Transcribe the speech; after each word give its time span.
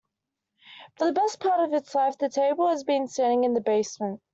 For 0.97 1.05
the 1.05 1.13
best 1.13 1.39
part 1.39 1.59
of 1.59 1.75
its 1.75 1.93
life, 1.93 2.17
the 2.17 2.27
table 2.27 2.69
has 2.69 2.83
been 2.83 3.07
standing 3.07 3.43
in 3.43 3.53
the 3.53 3.61
basement. 3.61 4.19